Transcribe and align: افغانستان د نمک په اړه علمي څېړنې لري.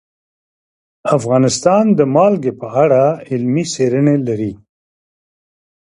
افغانستان 1.17 1.85
د 1.97 1.99
نمک 2.15 2.43
په 2.59 2.67
اړه 2.83 3.03
علمي 3.29 3.65
څېړنې 3.73 4.15
لري. 4.27 4.51